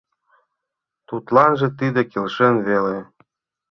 Тудланже 1.07 1.67
тиде 1.79 2.01
келшен 2.11 2.55
веле. 2.67 2.97